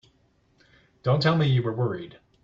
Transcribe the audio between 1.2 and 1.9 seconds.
tell me you were